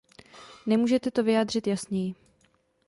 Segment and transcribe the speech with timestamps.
[0.65, 2.15] Nemůžete to vyjádřit jasněji.